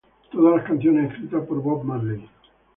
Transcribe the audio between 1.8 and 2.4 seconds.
Marley.